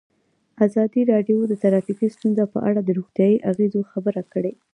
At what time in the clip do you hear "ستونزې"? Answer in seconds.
2.15-2.45